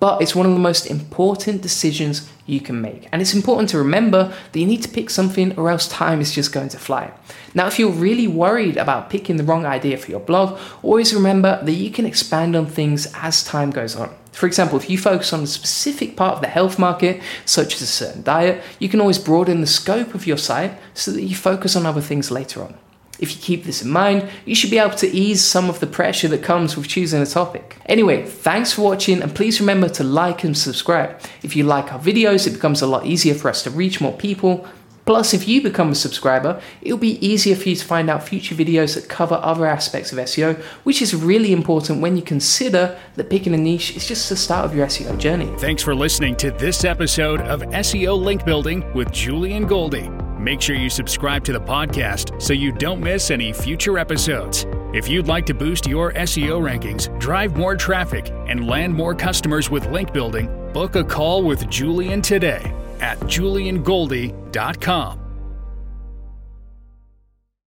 but 0.00 0.22
it's 0.22 0.34
one 0.34 0.46
of 0.46 0.52
the 0.52 0.58
most 0.58 0.86
important 0.86 1.62
decisions 1.62 2.30
you 2.46 2.60
can 2.60 2.80
make. 2.80 3.08
And 3.12 3.20
it's 3.20 3.34
important 3.34 3.68
to 3.70 3.78
remember 3.78 4.32
that 4.52 4.58
you 4.58 4.66
need 4.66 4.82
to 4.82 4.88
pick 4.88 5.10
something 5.10 5.56
or 5.58 5.70
else 5.70 5.88
time 5.88 6.20
is 6.20 6.32
just 6.32 6.52
going 6.52 6.68
to 6.70 6.78
fly. 6.78 7.12
Now, 7.54 7.66
if 7.66 7.78
you're 7.78 7.90
really 7.90 8.28
worried 8.28 8.76
about 8.76 9.10
picking 9.10 9.36
the 9.36 9.44
wrong 9.44 9.66
idea 9.66 9.98
for 9.98 10.10
your 10.10 10.20
blog, 10.20 10.58
always 10.82 11.14
remember 11.14 11.60
that 11.62 11.72
you 11.72 11.90
can 11.90 12.06
expand 12.06 12.54
on 12.54 12.66
things 12.66 13.12
as 13.16 13.42
time 13.42 13.70
goes 13.70 13.96
on. 13.96 14.14
For 14.32 14.46
example, 14.46 14.78
if 14.78 14.88
you 14.88 14.96
focus 14.98 15.32
on 15.32 15.42
a 15.42 15.46
specific 15.48 16.16
part 16.16 16.34
of 16.34 16.40
the 16.40 16.46
health 16.46 16.78
market, 16.78 17.20
such 17.44 17.74
as 17.74 17.82
a 17.82 17.86
certain 17.86 18.22
diet, 18.22 18.62
you 18.78 18.88
can 18.88 19.00
always 19.00 19.18
broaden 19.18 19.60
the 19.60 19.66
scope 19.66 20.14
of 20.14 20.26
your 20.26 20.36
site 20.38 20.78
so 20.94 21.10
that 21.10 21.22
you 21.22 21.34
focus 21.34 21.74
on 21.74 21.86
other 21.86 22.00
things 22.00 22.30
later 22.30 22.62
on. 22.62 22.74
If 23.18 23.34
you 23.34 23.40
keep 23.40 23.64
this 23.64 23.82
in 23.82 23.90
mind, 23.90 24.28
you 24.44 24.54
should 24.54 24.70
be 24.70 24.78
able 24.78 24.96
to 24.96 25.08
ease 25.08 25.44
some 25.44 25.68
of 25.68 25.80
the 25.80 25.86
pressure 25.86 26.28
that 26.28 26.42
comes 26.42 26.76
with 26.76 26.88
choosing 26.88 27.20
a 27.20 27.26
topic. 27.26 27.76
Anyway, 27.86 28.24
thanks 28.24 28.72
for 28.72 28.82
watching 28.82 29.22
and 29.22 29.34
please 29.34 29.60
remember 29.60 29.88
to 29.90 30.04
like 30.04 30.44
and 30.44 30.56
subscribe. 30.56 31.20
If 31.42 31.56
you 31.56 31.64
like 31.64 31.92
our 31.92 31.98
videos, 31.98 32.46
it 32.46 32.52
becomes 32.52 32.82
a 32.82 32.86
lot 32.86 33.06
easier 33.06 33.34
for 33.34 33.48
us 33.48 33.62
to 33.64 33.70
reach 33.70 34.00
more 34.00 34.16
people. 34.16 34.66
Plus, 35.08 35.32
if 35.32 35.48
you 35.48 35.62
become 35.62 35.90
a 35.90 35.94
subscriber, 35.94 36.60
it'll 36.82 36.98
be 36.98 37.26
easier 37.26 37.56
for 37.56 37.70
you 37.70 37.74
to 37.74 37.84
find 37.84 38.10
out 38.10 38.28
future 38.28 38.54
videos 38.54 38.94
that 38.94 39.08
cover 39.08 39.36
other 39.36 39.64
aspects 39.64 40.12
of 40.12 40.18
SEO, 40.18 40.60
which 40.84 41.00
is 41.00 41.14
really 41.14 41.50
important 41.50 42.02
when 42.02 42.14
you 42.14 42.22
consider 42.22 42.94
that 43.14 43.30
picking 43.30 43.54
a 43.54 43.56
niche 43.56 43.96
is 43.96 44.06
just 44.06 44.28
the 44.28 44.36
start 44.36 44.66
of 44.66 44.76
your 44.76 44.86
SEO 44.86 45.18
journey. 45.18 45.50
Thanks 45.56 45.82
for 45.82 45.94
listening 45.94 46.36
to 46.36 46.50
this 46.50 46.84
episode 46.84 47.40
of 47.40 47.62
SEO 47.62 48.22
Link 48.22 48.44
Building 48.44 48.84
with 48.92 49.10
Julian 49.10 49.66
Goldie. 49.66 50.10
Make 50.38 50.60
sure 50.60 50.76
you 50.76 50.88
subscribe 50.88 51.44
to 51.44 51.52
the 51.52 51.60
podcast 51.60 52.40
so 52.40 52.52
you 52.52 52.72
don't 52.72 53.00
miss 53.00 53.30
any 53.30 53.52
future 53.52 53.98
episodes. 53.98 54.66
If 54.94 55.08
you'd 55.08 55.28
like 55.28 55.44
to 55.46 55.54
boost 55.54 55.86
your 55.86 56.12
SEO 56.14 56.62
rankings, 56.62 57.16
drive 57.18 57.56
more 57.56 57.76
traffic, 57.76 58.30
and 58.46 58.66
land 58.66 58.94
more 58.94 59.14
customers 59.14 59.68
with 59.68 59.90
link 59.90 60.12
building, 60.12 60.48
book 60.72 60.96
a 60.96 61.04
call 61.04 61.42
with 61.42 61.68
Julian 61.68 62.22
today 62.22 62.72
at 63.00 63.18
juliangoldie.com. 63.20 65.27